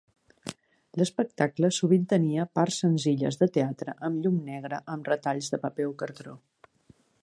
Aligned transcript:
L'espectacle 1.01 1.69
sovint 1.79 2.07
tenia 2.15 2.47
parts 2.61 2.79
senzilles 2.85 3.39
de 3.45 3.51
teatre 3.59 3.97
amb 4.09 4.25
llum 4.25 4.43
negra 4.51 4.83
amb 4.97 5.15
retalls 5.15 5.55
de 5.55 5.65
paper 5.67 5.91
o 5.93 5.97
cartró. 6.05 6.39